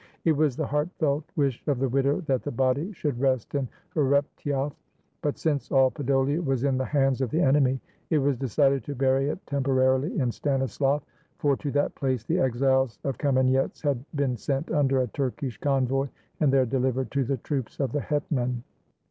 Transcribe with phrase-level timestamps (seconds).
[0.25, 4.73] It was the heartfelt wish of the widow that the body should rest in Hreptyoff;
[5.21, 8.95] but since all PodoHa was in the hands of the enemy, it was decided to
[8.95, 11.03] bury it tempo rarily in Stanislav,
[11.37, 15.59] for to that place the "exiles" of Ka menyetz had been sent under a Turkish
[15.59, 16.07] convoy,
[16.39, 18.63] and there delivered to the troops of the hetman.